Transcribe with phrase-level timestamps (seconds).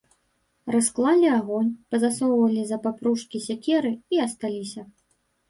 [0.75, 4.81] Расклалі агонь, пазасоўвалі за папружкі сякеры і асталіся.